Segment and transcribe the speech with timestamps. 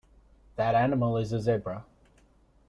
[0.55, 1.85] That animal is a Zebra.